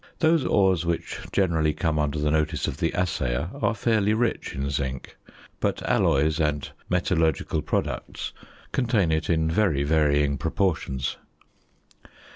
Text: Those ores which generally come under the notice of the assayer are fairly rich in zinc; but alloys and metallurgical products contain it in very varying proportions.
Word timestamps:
Those 0.17 0.43
ores 0.43 0.83
which 0.83 1.19
generally 1.31 1.75
come 1.75 1.99
under 1.99 2.17
the 2.17 2.31
notice 2.31 2.65
of 2.65 2.77
the 2.77 2.91
assayer 2.95 3.51
are 3.61 3.75
fairly 3.75 4.15
rich 4.15 4.55
in 4.55 4.71
zinc; 4.71 5.15
but 5.59 5.83
alloys 5.87 6.39
and 6.39 6.67
metallurgical 6.89 7.61
products 7.61 8.33
contain 8.71 9.11
it 9.11 9.29
in 9.29 9.47
very 9.47 9.83
varying 9.83 10.39
proportions. 10.39 11.17